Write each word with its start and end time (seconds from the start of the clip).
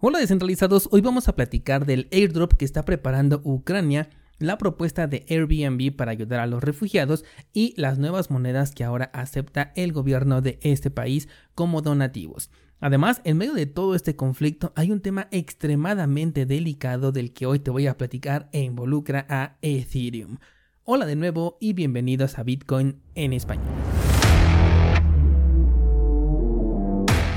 Hola 0.00 0.20
descentralizados, 0.20 0.88
hoy 0.92 1.00
vamos 1.00 1.26
a 1.26 1.34
platicar 1.34 1.84
del 1.84 2.06
airdrop 2.12 2.52
que 2.52 2.64
está 2.64 2.84
preparando 2.84 3.40
Ucrania, 3.42 4.08
la 4.38 4.56
propuesta 4.56 5.08
de 5.08 5.26
Airbnb 5.28 5.96
para 5.96 6.12
ayudar 6.12 6.38
a 6.38 6.46
los 6.46 6.62
refugiados 6.62 7.24
y 7.52 7.74
las 7.76 7.98
nuevas 7.98 8.30
monedas 8.30 8.70
que 8.70 8.84
ahora 8.84 9.10
acepta 9.12 9.72
el 9.74 9.92
gobierno 9.92 10.40
de 10.40 10.60
este 10.62 10.92
país 10.92 11.28
como 11.56 11.82
donativos. 11.82 12.48
Además, 12.78 13.22
en 13.24 13.38
medio 13.38 13.54
de 13.54 13.66
todo 13.66 13.96
este 13.96 14.14
conflicto 14.14 14.72
hay 14.76 14.92
un 14.92 15.00
tema 15.00 15.26
extremadamente 15.32 16.46
delicado 16.46 17.10
del 17.10 17.32
que 17.32 17.46
hoy 17.46 17.58
te 17.58 17.72
voy 17.72 17.88
a 17.88 17.98
platicar 17.98 18.48
e 18.52 18.60
involucra 18.60 19.26
a 19.28 19.56
Ethereum. 19.62 20.38
Hola 20.84 21.06
de 21.06 21.16
nuevo 21.16 21.58
y 21.60 21.72
bienvenidos 21.72 22.38
a 22.38 22.44
Bitcoin 22.44 23.02
en 23.16 23.32
español. 23.32 23.66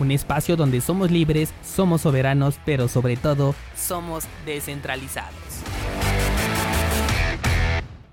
un 0.00 0.10
espacio 0.10 0.56
donde 0.56 0.80
somos 0.80 1.10
libres, 1.10 1.52
somos 1.62 2.02
soberanos, 2.02 2.58
pero 2.64 2.88
sobre 2.88 3.16
todo 3.16 3.54
somos 3.76 4.24
descentralizados. 4.46 5.34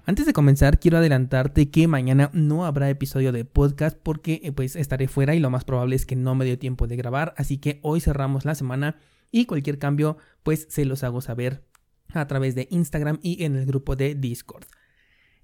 Antes 0.05 0.25
de 0.25 0.31
comenzar, 0.31 0.79
quiero 0.79 0.99
adelantarte 0.99 1.69
que 1.69 1.88
mañana 1.88 2.29
no 2.31 2.66
habrá 2.66 2.89
episodio 2.89 3.33
de 3.33 3.44
podcast 3.44 3.97
porque 4.02 4.39
eh, 4.41 4.53
pues 4.53 4.77
estaré 4.77 5.09
fuera 5.09 5.35
y 5.35 5.39
lo 5.39 5.49
más 5.49 5.66
probable 5.66 5.97
es 5.97 6.05
que 6.05 6.16
no 6.16 6.33
me 6.33 6.45
dio 6.45 6.57
tiempo 6.57 6.88
de 6.88 6.95
grabar, 6.95 7.33
así 7.35 7.57
que 7.57 7.81
hoy 7.83 7.99
cerramos 7.99 8.45
la 8.45 8.55
semana 8.55 8.95
y 9.31 9.45
cualquier 9.45 9.79
cambio 9.79 10.17
pues 10.44 10.66
se 10.69 10.85
los 10.85 11.03
hago 11.03 11.19
saber 11.19 11.66
a 12.13 12.25
través 12.25 12.55
de 12.55 12.69
Instagram 12.72 13.19
y 13.22 13.44
en 13.44 13.57
el 13.57 13.66
grupo 13.66 13.97
de 13.97 14.16
Discord. 14.16 14.63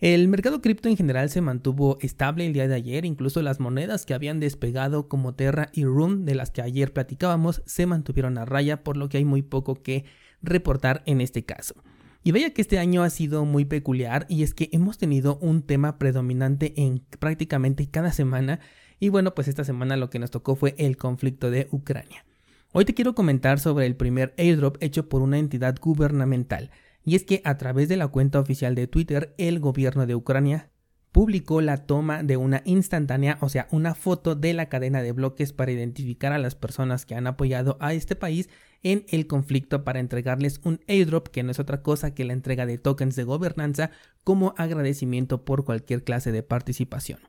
El 0.04 0.28
mercado 0.28 0.60
cripto 0.60 0.90
en 0.90 0.98
general 0.98 1.30
se 1.30 1.40
mantuvo 1.40 1.98
estable 2.02 2.46
el 2.46 2.52
día 2.52 2.68
de 2.68 2.76
ayer, 2.76 3.06
incluso 3.06 3.42
las 3.42 3.62
monedas 3.62 4.06
que 4.06 4.14
habían 4.14 4.42
despegado 4.42 5.08
como 5.08 5.34
Terra 5.34 5.70
y 5.72 5.86
Rune 5.86 6.26
de 6.26 6.36
las 6.36 6.52
que 6.52 6.62
ayer 6.62 6.92
platicábamos 6.92 7.64
se 7.66 7.86
mantuvieron 7.86 8.38
a 8.38 8.44
raya, 8.44 8.84
por 8.84 8.98
lo 8.98 9.08
que 9.08 9.20
hay 9.20 9.24
muy 9.24 9.44
poco 9.44 9.76
que 9.76 10.04
reportar 10.42 11.04
en 11.06 11.22
este 11.22 11.46
caso. 11.46 11.76
Y 12.22 12.34
vaya 12.34 12.54
que 12.54 12.62
este 12.62 12.80
año 12.80 13.02
ha 13.02 13.10
sido 13.10 13.46
muy 13.46 13.64
peculiar 13.64 14.26
y 14.28 14.44
es 14.44 14.54
que 14.54 14.68
hemos 14.74 14.98
tenido 14.98 15.38
un 15.38 15.62
tema 15.62 15.98
predominante 15.98 16.74
en 16.76 17.00
prácticamente 17.20 17.88
cada 17.90 18.12
semana 18.12 18.60
y 19.00 19.08
bueno, 19.08 19.34
pues 19.34 19.48
esta 19.48 19.64
semana 19.64 19.96
lo 19.96 20.10
que 20.10 20.20
nos 20.20 20.32
tocó 20.32 20.58
fue 20.58 20.76
el 20.80 20.98
conflicto 20.98 21.50
de 21.50 21.70
Ucrania. 21.72 22.26
Hoy 22.74 22.84
te 22.84 22.94
quiero 22.94 23.16
comentar 23.16 23.58
sobre 23.58 23.86
el 23.86 23.96
primer 23.96 24.34
airdrop 24.38 24.76
hecho 24.82 25.08
por 25.08 25.22
una 25.22 25.38
entidad 25.38 25.78
gubernamental 25.80 26.72
y 27.04 27.16
es 27.16 27.24
que 27.24 27.42
a 27.44 27.58
través 27.58 27.90
de 27.90 27.98
la 27.98 28.08
cuenta 28.08 28.40
oficial 28.40 28.76
de 28.76 28.88
Twitter, 28.88 29.34
el 29.38 29.60
gobierno 29.60 30.06
de 30.06 30.16
Ucrania 30.16 30.70
publicó 31.12 31.62
la 31.62 31.86
toma 31.86 32.24
de 32.24 32.38
una 32.38 32.64
instantánea, 32.66 33.38
o 33.42 33.48
sea, 33.48 33.68
una 33.72 33.94
foto 33.94 34.36
de 34.36 34.54
la 34.54 34.68
cadena 34.68 35.02
de 35.02 35.12
bloques 35.12 35.54
para 35.54 35.72
identificar 35.72 36.34
a 36.34 36.40
las 36.40 36.56
personas 36.56 37.06
que 37.06 37.14
han 37.14 37.28
apoyado 37.28 37.78
a 37.80 37.94
este 37.94 38.16
país 38.16 38.50
en 38.82 39.06
el 39.10 39.28
conflicto 39.28 39.84
para 39.84 40.00
entregarles 40.00 40.60
un 40.64 40.82
airdrop 40.88 41.28
que 41.28 41.44
no 41.44 41.52
es 41.52 41.60
otra 41.60 41.84
cosa 41.84 42.16
que 42.16 42.26
la 42.26 42.34
entrega 42.34 42.66
de 42.66 42.80
tokens 42.80 43.16
de 43.16 43.24
gobernanza 43.24 43.92
como 44.24 44.56
agradecimiento 44.58 45.46
por 45.46 45.66
cualquier 45.66 46.04
clase 46.04 46.32
de 46.32 46.42
participación. 46.42 47.20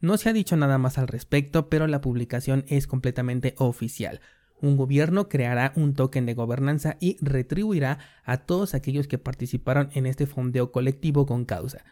No 0.00 0.18
se 0.18 0.28
ha 0.28 0.32
dicho 0.32 0.56
nada 0.56 0.78
más 0.78 0.98
al 0.98 1.08
respecto, 1.08 1.70
pero 1.70 1.86
la 1.86 2.00
publicación 2.00 2.64
es 2.68 2.86
completamente 2.86 3.54
oficial 3.56 4.20
un 4.62 4.76
gobierno 4.76 5.28
creará 5.28 5.72
un 5.76 5.94
token 5.94 6.24
de 6.24 6.34
gobernanza 6.34 6.96
y 7.00 7.18
retribuirá 7.20 7.98
a 8.24 8.38
todos 8.38 8.74
aquellos 8.74 9.08
que 9.08 9.18
participaron 9.18 9.90
en 9.92 10.06
este 10.06 10.26
fondeo 10.26 10.72
colectivo 10.72 11.26
con 11.26 11.44
causa. 11.44 11.84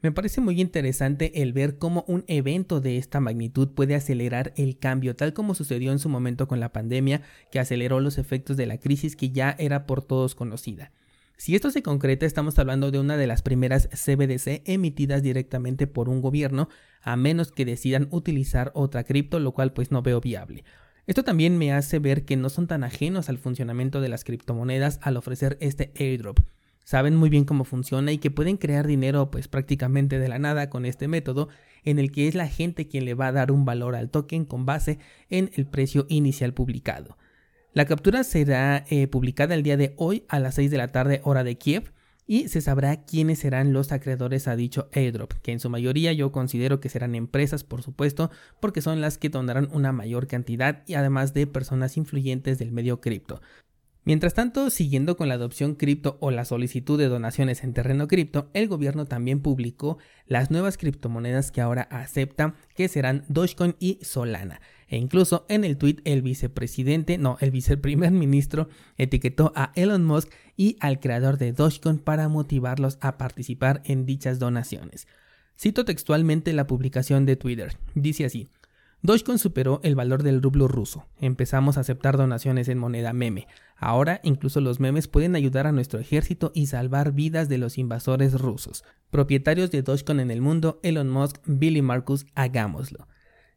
Me 0.00 0.12
parece 0.12 0.40
muy 0.40 0.60
interesante 0.60 1.42
el 1.42 1.52
ver 1.52 1.78
cómo 1.78 2.04
un 2.06 2.24
evento 2.28 2.80
de 2.80 2.98
esta 2.98 3.18
magnitud 3.18 3.70
puede 3.70 3.96
acelerar 3.96 4.52
el 4.56 4.78
cambio, 4.78 5.16
tal 5.16 5.32
como 5.32 5.54
sucedió 5.54 5.90
en 5.90 5.98
su 5.98 6.08
momento 6.08 6.46
con 6.46 6.60
la 6.60 6.72
pandemia, 6.72 7.22
que 7.50 7.58
aceleró 7.58 7.98
los 7.98 8.16
efectos 8.16 8.56
de 8.56 8.66
la 8.66 8.78
crisis 8.78 9.16
que 9.16 9.30
ya 9.30 9.56
era 9.58 9.86
por 9.86 10.02
todos 10.02 10.36
conocida. 10.36 10.92
Si 11.36 11.54
esto 11.54 11.70
se 11.70 11.82
concreta, 11.82 12.26
estamos 12.26 12.58
hablando 12.58 12.90
de 12.90 12.98
una 13.00 13.16
de 13.16 13.26
las 13.26 13.42
primeras 13.42 13.88
CBDC 13.88 14.62
emitidas 14.66 15.22
directamente 15.22 15.86
por 15.86 16.08
un 16.08 16.20
gobierno, 16.20 16.68
a 17.00 17.16
menos 17.16 17.50
que 17.50 17.64
decidan 17.64 18.08
utilizar 18.10 18.70
otra 18.74 19.04
cripto, 19.04 19.38
lo 19.40 19.52
cual 19.52 19.72
pues 19.72 19.90
no 19.90 20.02
veo 20.02 20.20
viable. 20.20 20.64
Esto 21.08 21.24
también 21.24 21.56
me 21.56 21.72
hace 21.72 22.00
ver 22.00 22.26
que 22.26 22.36
no 22.36 22.50
son 22.50 22.66
tan 22.66 22.84
ajenos 22.84 23.30
al 23.30 23.38
funcionamiento 23.38 24.02
de 24.02 24.10
las 24.10 24.24
criptomonedas 24.24 25.00
al 25.00 25.16
ofrecer 25.16 25.56
este 25.62 25.90
airdrop. 25.98 26.40
Saben 26.84 27.16
muy 27.16 27.30
bien 27.30 27.46
cómo 27.46 27.64
funciona 27.64 28.12
y 28.12 28.18
que 28.18 28.30
pueden 28.30 28.58
crear 28.58 28.86
dinero 28.86 29.30
pues 29.30 29.48
prácticamente 29.48 30.18
de 30.18 30.28
la 30.28 30.38
nada 30.38 30.68
con 30.68 30.84
este 30.84 31.08
método 31.08 31.48
en 31.82 31.98
el 31.98 32.12
que 32.12 32.28
es 32.28 32.34
la 32.34 32.46
gente 32.46 32.88
quien 32.88 33.06
le 33.06 33.14
va 33.14 33.28
a 33.28 33.32
dar 33.32 33.52
un 33.52 33.64
valor 33.64 33.96
al 33.96 34.10
token 34.10 34.44
con 34.44 34.66
base 34.66 34.98
en 35.30 35.50
el 35.54 35.64
precio 35.64 36.04
inicial 36.10 36.52
publicado. 36.52 37.16
La 37.72 37.86
captura 37.86 38.22
será 38.22 38.84
eh, 38.90 39.06
publicada 39.06 39.54
el 39.54 39.62
día 39.62 39.78
de 39.78 39.94
hoy 39.96 40.24
a 40.28 40.38
las 40.38 40.56
6 40.56 40.70
de 40.70 40.76
la 40.76 40.88
tarde 40.88 41.22
hora 41.24 41.42
de 41.42 41.56
Kiev 41.56 41.90
y 42.28 42.48
se 42.48 42.60
sabrá 42.60 43.04
quiénes 43.04 43.40
serán 43.40 43.72
los 43.72 43.90
acreedores 43.90 44.46
a 44.46 44.54
dicho 44.54 44.88
airdrop, 44.92 45.32
que 45.42 45.50
en 45.50 45.58
su 45.58 45.70
mayoría 45.70 46.12
yo 46.12 46.30
considero 46.30 46.78
que 46.78 46.90
serán 46.90 47.14
empresas, 47.14 47.64
por 47.64 47.82
supuesto, 47.82 48.30
porque 48.60 48.82
son 48.82 49.00
las 49.00 49.16
que 49.16 49.30
donarán 49.30 49.68
una 49.72 49.92
mayor 49.92 50.28
cantidad 50.28 50.84
y 50.86 50.94
además 50.94 51.32
de 51.32 51.46
personas 51.46 51.96
influyentes 51.96 52.58
del 52.58 52.70
medio 52.70 53.00
cripto. 53.00 53.40
Mientras 54.04 54.34
tanto, 54.34 54.70
siguiendo 54.70 55.16
con 55.16 55.28
la 55.28 55.34
adopción 55.34 55.74
cripto 55.74 56.18
o 56.20 56.30
la 56.30 56.44
solicitud 56.44 56.98
de 56.98 57.08
donaciones 57.08 57.64
en 57.64 57.74
terreno 57.74 58.08
cripto, 58.08 58.50
el 58.54 58.68
gobierno 58.68 59.06
también 59.06 59.40
publicó 59.40 59.98
las 60.26 60.50
nuevas 60.50 60.78
criptomonedas 60.78 61.50
que 61.50 61.60
ahora 61.60 61.82
acepta, 61.90 62.54
que 62.74 62.88
serán 62.88 63.24
Dogecoin 63.28 63.74
y 63.80 63.98
Solana. 64.02 64.60
E 64.88 64.96
incluso 64.96 65.44
en 65.48 65.64
el 65.64 65.76
tweet 65.76 65.98
el 66.04 66.22
vicepresidente, 66.22 67.18
no, 67.18 67.36
el 67.40 67.50
viceprimer 67.50 68.10
ministro 68.10 68.68
etiquetó 68.96 69.52
a 69.54 69.72
Elon 69.74 70.04
Musk 70.04 70.30
y 70.56 70.76
al 70.80 70.98
creador 70.98 71.36
de 71.36 71.52
Dogecoin 71.52 71.98
para 71.98 72.28
motivarlos 72.28 72.98
a 73.00 73.18
participar 73.18 73.82
en 73.84 74.06
dichas 74.06 74.38
donaciones. 74.38 75.06
Cito 75.58 75.84
textualmente 75.84 76.52
la 76.52 76.66
publicación 76.66 77.26
de 77.26 77.36
Twitter. 77.36 77.76
Dice 77.94 78.24
así. 78.24 78.48
Dogecoin 79.02 79.38
superó 79.38 79.80
el 79.84 79.94
valor 79.94 80.24
del 80.24 80.42
rublo 80.42 80.66
ruso. 80.66 81.04
Empezamos 81.20 81.76
a 81.76 81.80
aceptar 81.80 82.16
donaciones 82.16 82.68
en 82.68 82.78
moneda 82.78 83.12
meme. 83.12 83.46
Ahora 83.76 84.20
incluso 84.24 84.60
los 84.60 84.80
memes 84.80 85.06
pueden 85.06 85.36
ayudar 85.36 85.68
a 85.68 85.72
nuestro 85.72 86.00
ejército 86.00 86.50
y 86.54 86.66
salvar 86.66 87.12
vidas 87.12 87.48
de 87.48 87.58
los 87.58 87.78
invasores 87.78 88.40
rusos. 88.40 88.84
Propietarios 89.10 89.70
de 89.70 89.82
Dogecoin 89.82 90.18
en 90.18 90.32
el 90.32 90.40
mundo, 90.40 90.80
Elon 90.82 91.10
Musk, 91.10 91.40
Billy 91.46 91.82
Marcus, 91.82 92.26
hagámoslo. 92.34 93.06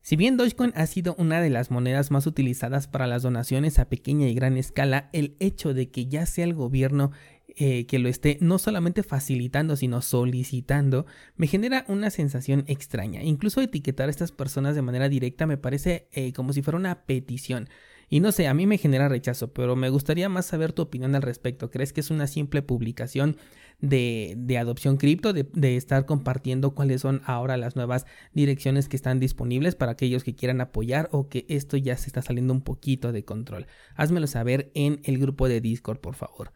Si 0.02 0.16
bien 0.16 0.36
Dogecoin 0.36 0.74
ha 0.76 0.88
sido 0.88 1.16
una 1.20 1.42
de 1.42 1.52
las 1.52 1.70
monedas 1.70 2.10
más 2.10 2.26
utilizadas 2.26 2.88
para 2.88 3.06
las 3.06 3.22
donaciones 3.22 3.78
a 3.78 3.88
pequeña 3.88 4.28
y 4.28 4.34
gran 4.34 4.58
escala, 4.58 5.10
el 5.14 5.36
hecho 5.40 5.76
de 5.76 5.92
que 5.92 6.08
ya 6.08 6.26
sea 6.26 6.44
el 6.44 6.56
gobierno 6.56 7.12
eh, 7.56 7.86
que 7.86 8.00
lo 8.00 8.10
esté 8.10 8.38
no 8.42 8.58
solamente 8.58 9.04
facilitando, 9.04 9.76
sino 9.76 10.02
solicitando, 10.02 11.06
me 11.36 11.48
genera 11.48 11.86
una 11.88 12.10
sensación 12.10 12.64
extraña. 12.68 13.22
Incluso 13.24 13.62
etiquetar 13.62 14.08
a 14.08 14.12
estas 14.12 14.32
personas 14.32 14.74
de 14.74 14.82
manera 14.82 15.08
directa 15.10 15.46
me 15.46 15.58
parece 15.58 16.08
eh, 16.14 16.34
como 16.34 16.54
si 16.54 16.62
fuera 16.62 16.78
una 16.78 17.04
petición. 17.04 17.70
Y 18.14 18.20
no 18.20 18.34
sé, 18.34 18.48
a 18.48 18.54
mí 18.54 18.68
me 18.68 18.78
genera 18.78 19.08
rechazo, 19.08 19.54
pero 19.54 19.78
me 19.78 19.90
gustaría 19.90 20.28
más 20.28 20.46
saber 20.46 20.74
tu 20.74 20.82
opinión 20.82 21.16
al 21.16 21.22
respecto. 21.22 21.72
¿Crees 21.72 21.94
que 21.94 22.02
es 22.02 22.12
una 22.12 22.28
simple 22.28 22.62
publicación 22.62 23.38
de, 23.80 24.34
de 24.38 24.58
adopción 24.58 24.98
cripto, 24.98 25.32
de, 25.32 25.48
de, 25.54 25.78
estar 25.78 26.06
compartiendo 26.06 26.76
cuáles 26.76 27.00
son 27.00 27.22
ahora 27.24 27.56
las 27.56 27.78
nuevas 27.78 28.06
direcciones 28.34 28.90
que 28.90 28.98
están 28.98 29.22
disponibles 29.22 29.76
para 29.76 29.94
aquellos 29.94 30.26
que 30.26 30.36
quieran 30.36 30.60
apoyar 30.60 31.08
o 31.14 31.30
que 31.30 31.46
esto 31.48 31.78
ya 31.78 31.96
se 31.96 32.08
está 32.08 32.22
saliendo 32.22 32.54
un 32.54 32.64
poquito 32.64 33.14
de 33.14 33.24
control? 33.24 33.66
Házmelo 33.96 34.28
saber 34.28 34.72
en 34.74 35.00
el 35.06 35.18
grupo 35.18 35.48
de 35.48 35.62
Discord, 35.62 36.00
por 36.00 36.16
favor. 36.16 36.52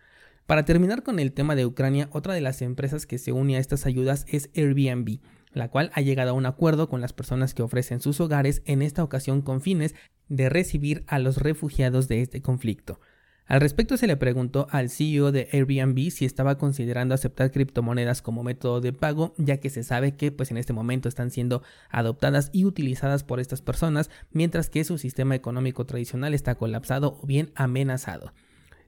Para 0.48 0.66
terminar 0.66 1.04
con 1.04 1.19
el 1.19 1.31
tema 1.31 1.56
de 1.56 1.66
Ucrania, 1.66 2.10
otra 2.12 2.34
de 2.34 2.42
las 2.42 2.62
empresas 2.62 3.06
que 3.06 3.18
se 3.18 3.31
une 3.31 3.56
a 3.56 3.60
estas 3.60 3.86
ayudas 3.86 4.25
es 4.28 4.50
Airbnb 4.58 5.19
la 5.56 5.69
cual 5.69 5.90
ha 5.94 6.01
llegado 6.01 6.31
a 6.31 6.34
un 6.34 6.46
acuerdo 6.46 6.90
con 6.90 7.01
las 7.01 7.13
personas 7.13 7.54
que 7.54 7.63
ofrecen 7.63 8.01
sus 8.01 8.19
hogares, 8.19 8.62
en 8.66 8.81
esta 8.81 9.04
ocasión 9.04 9.42
con 9.42 9.62
fines 9.62 9.96
de 10.30 10.50
recibir 10.50 11.04
a 11.07 11.19
los 11.19 11.38
refugiados 11.38 12.07
de 12.07 12.22
este 12.22 12.42
conflicto. 12.42 13.00
Al 13.48 13.62
respecto 13.62 13.95
se 13.95 14.07
le 14.07 14.18
preguntó 14.18 14.66
al 14.72 14.89
CEO 14.89 15.31
de 15.31 15.48
Airbnb 15.51 16.10
si 16.10 16.25
estaba 16.25 16.57
considerando 16.57 17.13
aceptar 17.13 17.51
criptomonedas 17.51 18.24
como 18.24 18.44
método 18.44 18.81
de 18.81 18.92
pago, 18.92 19.36
ya 19.38 19.57
que 19.57 19.69
se 19.69 19.83
sabe 19.83 20.16
que 20.16 20.31
pues 20.31 20.50
en 20.50 20.57
este 20.57 20.74
momento 20.74 21.07
están 21.07 21.30
siendo 21.30 21.62
adoptadas 21.89 22.50
y 22.54 22.66
utilizadas 22.66 23.24
por 23.24 23.39
estas 23.39 23.62
personas, 23.62 24.10
mientras 24.31 24.69
que 24.69 24.83
su 24.83 24.98
sistema 24.98 25.36
económico 25.36 25.86
tradicional 25.86 26.33
está 26.33 26.56
colapsado 26.56 27.19
o 27.22 27.27
bien 27.27 27.51
amenazado. 27.54 28.33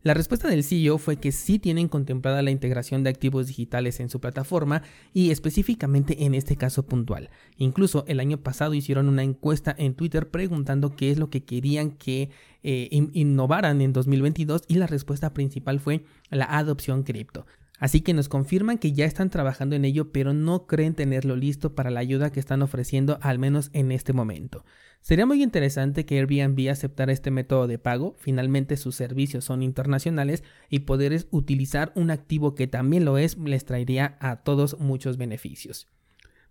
La 0.08 0.14
respuesta 0.14 0.48
del 0.48 0.64
CEO 0.64 1.00
fue 1.00 1.18
que 1.18 1.34
sí 1.34 1.60
tienen 1.60 1.90
contemplada 1.90 2.42
la 2.42 2.50
integración 2.50 3.04
de 3.04 3.10
activos 3.10 3.48
digitales 3.48 4.00
en 4.00 4.08
su 4.08 4.22
plataforma 4.22 4.82
y 5.14 5.32
específicamente 5.32 6.24
en 6.24 6.34
este 6.34 6.56
caso 6.56 6.86
puntual. 6.86 7.30
Incluso 7.58 8.06
el 8.08 8.22
año 8.22 8.38
pasado 8.38 8.74
hicieron 8.74 9.10
una 9.10 9.24
encuesta 9.24 9.76
en 9.78 9.96
Twitter 9.96 10.30
preguntando 10.30 10.96
qué 10.96 11.12
es 11.12 11.18
lo 11.18 11.30
que 11.30 11.44
querían 11.44 11.92
que 11.92 12.30
eh, 12.64 12.88
innovaran 12.92 13.82
en 13.82 13.92
2022 13.92 14.62
y 14.70 14.76
la 14.76 14.88
respuesta 14.88 15.34
principal 15.34 15.82
fue 15.82 16.06
la 16.30 16.46
adopción 16.46 17.04
cripto. 17.04 17.46
Así 17.78 18.02
que 18.02 18.14
nos 18.14 18.28
confirman 18.28 18.80
que 18.80 18.92
ya 18.92 19.06
están 19.06 19.30
trabajando 19.30 19.76
en 19.76 19.86
ello, 19.86 20.12
pero 20.12 20.34
no 20.34 20.66
creen 20.66 20.96
tenerlo 20.96 21.36
listo 21.36 21.76
para 21.76 21.92
la 21.92 22.00
ayuda 22.00 22.32
que 22.32 22.40
están 22.40 22.62
ofreciendo, 22.64 23.20
al 23.22 23.38
menos 23.38 23.70
en 23.74 23.92
este 23.92 24.14
momento. 24.14 24.66
Sería 25.02 25.26
muy 25.26 25.44
interesante 25.44 26.06
que 26.06 26.18
Airbnb 26.20 26.70
aceptara 26.70 27.12
este 27.12 27.32
método 27.32 27.68
de 27.68 27.78
pago, 27.78 28.16
finalmente 28.18 28.78
sus 28.78 28.96
servicios 28.96 29.46
son 29.46 29.62
internacionales 29.62 30.44
y 30.70 30.80
poder 30.80 31.28
utilizar 31.32 31.92
un 31.96 32.10
activo 32.10 32.56
que 32.56 32.68
también 32.68 33.06
lo 33.06 33.18
es 33.18 33.38
les 33.38 33.64
traería 33.64 34.18
a 34.20 34.38
todos 34.38 34.80
muchos 34.80 35.18
beneficios. 35.18 35.88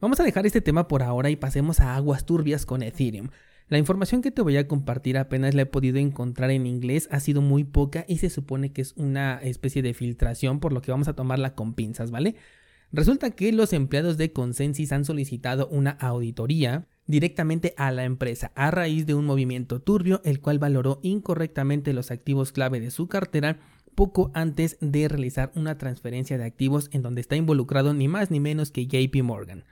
Vamos 0.01 0.21
a 0.21 0.25
dejar 0.25 0.47
este 0.47 0.61
tema 0.61 0.89
por 0.89 1.03
ahora 1.03 1.31
y 1.31 1.37
pasemos 1.37 1.81
a 1.81 1.97
aguas 1.97 2.25
turbias 2.25 2.67
con 2.67 2.83
Ethereum. 2.83 3.29
La 3.69 3.79
información 3.79 4.23
que 4.23 4.31
te 4.31 4.43
voy 4.43 4.57
a 4.59 4.69
compartir 4.69 5.19
apenas 5.19 5.55
la 5.55 5.63
he 5.63 5.67
podido 5.67 5.99
encontrar 5.99 6.53
en 6.53 6.67
inglés, 6.67 7.09
ha 7.11 7.19
sido 7.19 7.43
muy 7.43 7.65
poca 7.65 8.05
y 8.07 8.19
se 8.19 8.31
supone 8.31 8.73
que 8.73 8.81
es 8.81 8.93
una 8.97 9.39
especie 9.39 9.83
de 9.83 9.93
filtración, 9.93 10.61
por 10.61 10.73
lo 10.73 10.83
que 10.83 10.93
vamos 10.93 11.09
a 11.09 11.17
tomarla 11.17 11.57
con 11.57 11.75
pinzas, 11.75 12.13
¿vale? 12.13 12.37
Resulta 12.93 13.33
que 13.33 13.51
los 13.51 13.73
empleados 13.73 14.17
de 14.17 14.33
Consensus 14.33 14.93
han 14.93 15.05
solicitado 15.05 15.67
una 15.67 15.91
auditoría 15.91 16.87
directamente 17.07 17.75
a 17.77 17.91
la 17.91 18.05
empresa 18.05 18.53
a 18.55 18.71
raíz 18.71 19.05
de 19.05 19.15
un 19.15 19.27
movimiento 19.27 19.81
turbio 19.81 20.21
el 20.25 20.41
cual 20.41 20.61
valoró 20.61 21.01
incorrectamente 21.03 21.93
los 21.93 22.13
activos 22.13 22.53
clave 22.53 22.79
de 22.79 22.93
su 22.93 23.09
cartera 23.09 23.59
poco 23.97 24.31
antes 24.35 24.77
de 24.81 25.09
realizar 25.09 25.51
una 25.57 25.77
transferencia 25.79 26.39
de 26.39 26.45
activos 26.45 26.89
en 26.93 27.03
donde 27.03 27.21
está 27.21 27.35
involucrado 27.35 27.95
ni 27.95 28.07
más 28.07 28.31
ni 28.31 28.39
menos 28.39 28.71
que 28.71 28.87
JP 28.87 29.23
Morgan. 29.25 29.65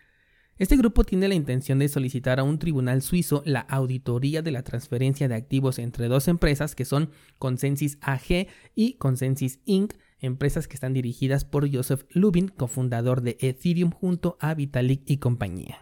Este 0.57 0.77
grupo 0.77 1.03
tiene 1.03 1.27
la 1.27 1.35
intención 1.35 1.81
de 1.81 1.89
solicitar 1.89 2.39
a 2.39 2.45
un 2.45 2.61
tribunal 2.61 3.03
suizo 3.03 3.43
la 3.45 3.61
auditoría 3.61 4.41
de 4.41 4.53
la 4.53 4.63
transferencia 4.63 5.27
de 5.27 5.35
activos 5.35 5.81
entre 5.81 6.07
dos 6.07 6.29
empresas 6.29 6.77
que 6.77 6.85
son 6.85 7.11
Consensus 7.41 7.99
AG 8.01 8.47
y 8.77 8.93
Consensus 8.95 9.59
Inc., 9.65 9.95
empresas 10.21 10.69
que 10.69 10.75
están 10.75 10.93
dirigidas 10.93 11.45
por 11.45 11.69
Joseph 11.75 12.05
Lubin, 12.11 12.49
cofundador 12.49 13.23
de 13.23 13.37
Ethereum 13.41 13.91
junto 13.91 14.37
a 14.39 14.55
Vitalik 14.55 15.03
y 15.07 15.17
compañía. 15.17 15.81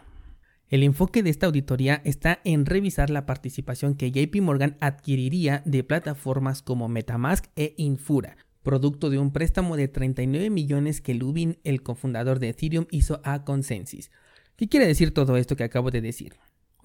El 0.69 0.81
enfoque 0.81 1.21
de 1.21 1.29
esta 1.29 1.45
auditoría 1.45 2.01
está 2.03 2.39
en 2.43 2.65
revisar 2.65 3.11
la 3.11 3.27
participación 3.27 3.93
que 3.93 4.11
JP 4.11 4.41
Morgan 4.41 4.75
adquiriría 4.81 5.61
de 5.65 5.83
plataformas 5.83 6.63
como 6.63 6.89
Metamask 6.89 7.45
e 7.55 7.75
Infura, 7.77 8.37
producto 8.63 9.11
de 9.11 9.19
un 9.19 9.31
préstamo 9.31 9.77
de 9.77 9.87
39 9.87 10.49
millones 10.49 10.99
que 10.99 11.13
Lubin, 11.13 11.59
el 11.63 11.83
cofundador 11.83 12.39
de 12.39 12.49
Ethereum, 12.49 12.87
hizo 12.89 13.21
a 13.23 13.43
Consensus. 13.43 14.09
¿Qué 14.55 14.69
quiere 14.69 14.85
decir 14.85 15.13
todo 15.13 15.37
esto 15.37 15.55
que 15.55 15.63
acabo 15.63 15.89
de 15.89 16.01
decir? 16.01 16.33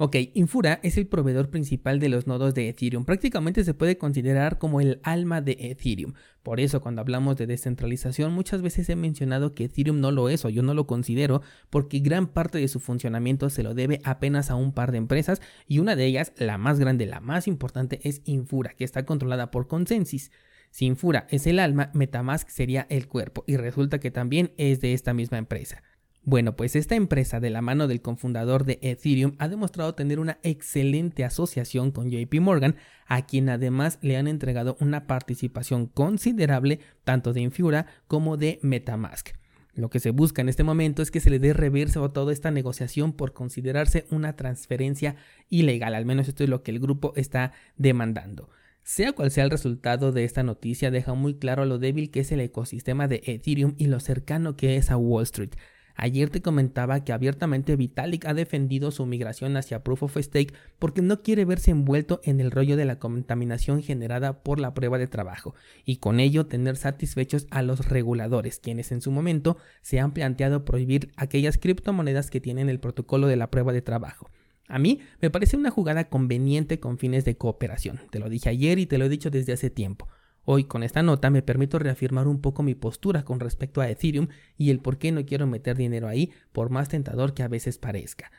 Ok, 0.00 0.15
Infura 0.35 0.79
es 0.85 0.97
el 0.97 1.09
proveedor 1.09 1.50
principal 1.50 1.99
de 1.99 2.09
los 2.09 2.29
nodos 2.29 2.55
de 2.55 2.69
Ethereum. 2.69 3.05
Prácticamente 3.05 3.65
se 3.65 3.75
puede 3.75 3.99
considerar 3.99 4.59
como 4.59 4.81
el 4.81 5.00
alma 5.03 5.41
de 5.41 5.56
Ethereum. 5.59 6.15
Por 6.44 6.61
eso 6.61 6.81
cuando 6.81 7.00
hablamos 7.00 7.37
de 7.37 7.49
descentralización 7.49 8.32
muchas 8.32 8.62
veces 8.62 8.88
he 8.88 8.94
mencionado 8.94 9.55
que 9.55 9.65
Ethereum 9.65 10.00
no 10.00 10.12
lo 10.12 10.29
es 10.29 10.44
o 10.44 10.50
yo 10.50 10.62
no 10.62 10.73
lo 10.73 10.87
considero 10.87 11.43
porque 11.69 11.99
gran 11.99 12.29
parte 12.29 12.59
de 12.59 12.69
su 12.69 12.79
funcionamiento 12.79 13.50
se 13.50 13.65
lo 13.65 13.75
debe 13.75 14.00
apenas 14.05 14.50
a 14.50 14.55
un 14.55 14.73
par 14.73 14.93
de 14.93 14.99
empresas 14.99 15.43
y 15.67 15.81
una 15.81 15.97
de 15.97 16.06
ellas, 16.06 16.32
la 16.37 16.59
más 16.59 16.79
grande, 16.79 17.05
la 17.05 17.21
más 17.21 17.49
importante 17.49 18.00
es 18.05 18.23
Infura, 18.25 18.75
que 18.75 18.85
está 18.85 19.05
controlada 19.05 19.50
por 19.50 19.67
Consensus. 19.67 20.31
Si 20.71 20.87
Infura 20.87 21.26
es 21.29 21.47
el 21.49 21.59
alma, 21.59 21.91
Metamask 21.93 22.49
sería 22.49 22.87
el 22.88 23.09
cuerpo 23.09 23.43
y 23.49 23.56
resulta 23.56 23.99
que 23.99 24.12
también 24.12 24.53
es 24.59 24.81
de 24.81 24.94
esta 24.94 25.12
misma 25.12 25.38
empresa. 25.38 25.82
Bueno, 26.23 26.56
pues 26.56 26.76
esta 26.76 26.94
empresa 26.94 27.41
de 27.41 27.49
la 27.49 27.62
mano 27.62 27.88
del 27.88 28.03
cofundador 28.03 28.65
de 28.65 28.79
Ethereum 28.82 29.35
ha 29.38 29.49
demostrado 29.49 29.94
tener 29.94 30.20
una 30.20 30.38
excelente 30.43 31.25
asociación 31.25 31.91
con 31.91 32.11
JP 32.11 32.41
Morgan, 32.41 32.76
a 33.06 33.25
quien 33.25 33.49
además 33.49 33.99
le 34.03 34.17
han 34.17 34.29
entregado 34.29 34.76
una 34.81 35.06
participación 35.06 35.87
considerable 35.87 36.81
tanto 37.05 37.32
de 37.32 37.41
Infura 37.41 37.87
como 38.06 38.37
de 38.37 38.59
Metamask. 38.62 39.31
Lo 39.79 39.91
que 39.91 40.00
se 40.00 40.11
busca 40.11 40.43
en 40.43 40.49
este 40.49 40.65
momento 40.65 41.03
es 41.03 41.12
que 41.12 41.20
se 41.20 41.31
le 41.31 41.38
dé 41.38 41.53
reverso 41.53 42.05
a 42.05 42.12
toda 42.12 42.32
esta 42.32 42.50
negociación 42.50 43.12
por 43.12 43.32
considerarse 43.32 44.06
una 44.11 44.35
transferencia 44.35 45.14
ilegal, 45.49 45.94
al 45.94 46.05
menos 46.05 46.26
esto 46.26 46.43
es 46.43 46.50
lo 46.50 46.64
que 46.64 46.73
el 46.73 46.81
grupo 46.81 47.12
está 47.14 47.53
demandando. 47.76 48.50
Sea 48.82 49.12
cual 49.12 49.31
sea 49.31 49.44
el 49.44 49.50
resultado 49.50 50.12
de 50.12 50.25
esta 50.25 50.43
noticia, 50.43 50.91
deja 50.91 51.14
muy 51.14 51.35
claro 51.35 51.64
lo 51.64 51.79
débil 51.79 52.11
que 52.11 52.21
es 52.21 52.32
el 52.32 52.41
ecosistema 52.41 53.06
de 53.06 53.23
Ethereum 53.25 53.75
y 53.79 53.87
lo 53.87 54.00
cercano 54.00 54.56
que 54.56 54.76
es 54.76 54.91
a 54.91 54.97
Wall 54.97 55.23
Street. 55.23 55.53
Ayer 56.00 56.31
te 56.31 56.41
comentaba 56.41 57.03
que 57.03 57.12
abiertamente 57.12 57.75
Vitalik 57.75 58.25
ha 58.27 58.33
defendido 58.33 58.93
su 58.93 59.05
migración 59.05 59.56
hacia 59.56 59.83
Proof 59.83 60.05
of 60.05 60.17
Stake 60.17 60.55
porque 60.79 61.03
no 61.03 61.23
quiere 61.23 61.45
verse 61.45 61.73
envuelto 61.73 62.21
en 62.23 62.39
el 62.39 62.53
rollo 62.53 62.77
de 62.77 62.85
la 62.85 63.00
contaminación 63.00 63.83
generada 63.83 64.45
por 64.45 64.61
la 64.61 64.75
prueba 64.75 64.97
de 64.97 65.09
trabajo 65.09 65.56
y 65.85 65.97
con 65.97 66.21
ello 66.21 66.47
tener 66.47 66.77
satisfechos 66.77 67.49
a 67.50 67.62
los 67.62 67.89
reguladores, 67.89 68.61
quienes 68.61 68.93
en 68.93 69.03
su 69.03 69.11
momento 69.11 69.56
se 69.83 69.99
han 69.99 70.12
planteado 70.12 70.65
prohibir 70.65 71.11
aquellas 71.17 71.59
criptomonedas 71.59 72.31
que 72.31 72.41
tienen 72.41 72.69
el 72.69 72.79
protocolo 72.79 73.27
de 73.27 73.35
la 73.35 73.50
prueba 73.50 73.73
de 73.73 73.83
trabajo. 73.83 74.31
A 74.69 74.79
mí 74.79 75.00
me 75.21 75.31
parece 75.31 75.56
una 75.56 75.73
jugada 75.73 76.09
conveniente 76.09 76.79
con 76.79 76.99
fines 76.99 77.25
de 77.25 77.37
cooperación. 77.37 78.03
Te 78.11 78.21
lo 78.21 78.29
dije 78.29 78.50
ayer 78.50 78.79
y 78.79 78.87
te 78.87 78.99
lo 78.99 79.06
he 79.06 79.09
dicho 79.09 79.31
desde 79.31 79.55
hace 79.55 79.69
tiempo. 79.69 80.06
Hoy 80.50 80.65
con 80.65 80.83
esta 80.83 81.03
nota 81.03 81.29
me 81.29 81.43
permito 81.43 81.79
reafirmar 81.79 82.27
un 82.27 82.41
poco 82.41 82.62
mi 82.62 82.75
postura 82.75 83.23
con 83.23 83.39
respecto 83.39 83.83
a 83.83 83.91
Ethereum 83.91 84.29
y 84.56 84.71
el 84.71 84.81
por 84.81 84.97
qué 84.97 85.12
no 85.12 85.27
quiero 85.27 85.47
meter 85.47 85.77
dinero 85.77 86.09
ahí 86.09 86.33
por 86.53 86.71
más 86.71 86.89
tentador 86.89 87.35
que 87.35 87.43
a 87.43 87.49
veces 87.49 87.77
parezca. 87.77 88.33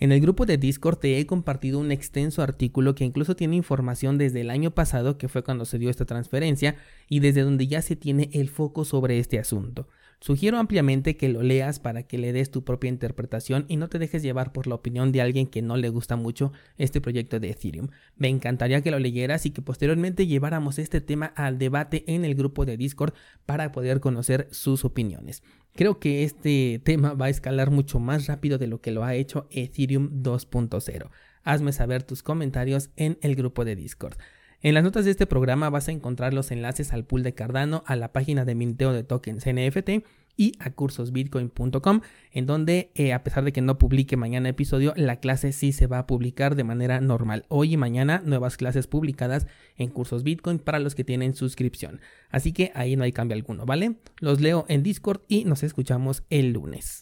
En 0.00 0.10
el 0.10 0.20
grupo 0.20 0.46
de 0.46 0.58
Discord 0.58 0.98
te 0.98 1.20
he 1.20 1.26
compartido 1.26 1.78
un 1.78 1.92
extenso 1.92 2.42
artículo 2.42 2.96
que 2.96 3.04
incluso 3.04 3.36
tiene 3.36 3.54
información 3.54 4.18
desde 4.18 4.40
el 4.40 4.50
año 4.50 4.72
pasado, 4.72 5.16
que 5.16 5.28
fue 5.28 5.44
cuando 5.44 5.64
se 5.64 5.78
dio 5.78 5.90
esta 5.90 6.06
transferencia, 6.06 6.74
y 7.08 7.20
desde 7.20 7.42
donde 7.42 7.68
ya 7.68 7.82
se 7.82 7.94
tiene 7.94 8.30
el 8.32 8.48
foco 8.48 8.84
sobre 8.84 9.20
este 9.20 9.38
asunto. 9.38 9.86
Sugiero 10.20 10.58
ampliamente 10.58 11.16
que 11.16 11.28
lo 11.28 11.42
leas 11.42 11.80
para 11.80 12.04
que 12.04 12.18
le 12.18 12.32
des 12.32 12.50
tu 12.50 12.64
propia 12.64 12.88
interpretación 12.88 13.66
y 13.68 13.76
no 13.76 13.88
te 13.88 13.98
dejes 13.98 14.22
llevar 14.22 14.52
por 14.52 14.66
la 14.66 14.74
opinión 14.74 15.12
de 15.12 15.20
alguien 15.20 15.46
que 15.46 15.62
no 15.62 15.76
le 15.76 15.88
gusta 15.88 16.16
mucho 16.16 16.52
este 16.78 17.00
proyecto 17.00 17.40
de 17.40 17.50
Ethereum. 17.50 17.88
Me 18.16 18.28
encantaría 18.28 18.80
que 18.82 18.90
lo 18.90 18.98
leyeras 18.98 19.46
y 19.46 19.50
que 19.50 19.62
posteriormente 19.62 20.26
lleváramos 20.26 20.78
este 20.78 21.00
tema 21.00 21.26
al 21.36 21.58
debate 21.58 22.04
en 22.06 22.24
el 22.24 22.34
grupo 22.34 22.64
de 22.64 22.76
Discord 22.76 23.14
para 23.46 23.72
poder 23.72 24.00
conocer 24.00 24.48
sus 24.50 24.84
opiniones. 24.84 25.42
Creo 25.74 25.98
que 25.98 26.22
este 26.22 26.80
tema 26.84 27.14
va 27.14 27.26
a 27.26 27.30
escalar 27.30 27.70
mucho 27.70 27.98
más 27.98 28.26
rápido 28.26 28.58
de 28.58 28.68
lo 28.68 28.80
que 28.80 28.92
lo 28.92 29.04
ha 29.04 29.14
hecho 29.14 29.48
Ethereum 29.50 30.22
2.0. 30.22 31.10
Hazme 31.42 31.72
saber 31.72 32.04
tus 32.04 32.22
comentarios 32.22 32.90
en 32.96 33.18
el 33.22 33.34
grupo 33.34 33.64
de 33.64 33.76
Discord. 33.76 34.16
En 34.64 34.72
las 34.72 34.82
notas 34.82 35.04
de 35.04 35.10
este 35.10 35.26
programa 35.26 35.68
vas 35.68 35.88
a 35.88 35.92
encontrar 35.92 36.32
los 36.32 36.50
enlaces 36.50 36.94
al 36.94 37.04
pool 37.04 37.22
de 37.22 37.34
Cardano, 37.34 37.84
a 37.86 37.96
la 37.96 38.14
página 38.14 38.46
de 38.46 38.54
minteo 38.54 38.94
de 38.94 39.04
tokens 39.04 39.44
NFT 39.44 40.06
y 40.38 40.52
a 40.58 40.70
cursosbitcoin.com, 40.70 42.00
en 42.32 42.46
donde 42.46 42.90
eh, 42.94 43.12
a 43.12 43.22
pesar 43.22 43.44
de 43.44 43.52
que 43.52 43.60
no 43.60 43.76
publique 43.76 44.16
mañana 44.16 44.48
episodio, 44.48 44.94
la 44.96 45.16
clase 45.16 45.52
sí 45.52 45.72
se 45.72 45.86
va 45.86 45.98
a 45.98 46.06
publicar 46.06 46.54
de 46.54 46.64
manera 46.64 47.02
normal. 47.02 47.44
Hoy 47.48 47.74
y 47.74 47.76
mañana 47.76 48.22
nuevas 48.24 48.56
clases 48.56 48.86
publicadas 48.86 49.46
en 49.76 49.90
cursos 49.90 50.22
Bitcoin 50.22 50.58
para 50.58 50.78
los 50.78 50.94
que 50.94 51.04
tienen 51.04 51.34
suscripción. 51.34 52.00
Así 52.30 52.54
que 52.54 52.72
ahí 52.74 52.96
no 52.96 53.04
hay 53.04 53.12
cambio 53.12 53.36
alguno, 53.36 53.66
¿vale? 53.66 53.96
Los 54.18 54.40
leo 54.40 54.64
en 54.70 54.82
Discord 54.82 55.20
y 55.28 55.44
nos 55.44 55.62
escuchamos 55.62 56.22
el 56.30 56.54
lunes. 56.54 56.92